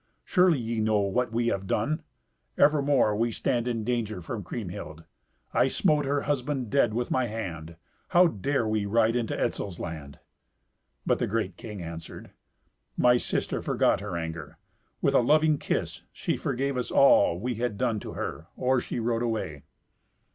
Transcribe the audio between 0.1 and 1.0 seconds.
Surely ye know